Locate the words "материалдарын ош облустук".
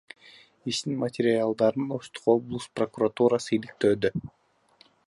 1.03-2.73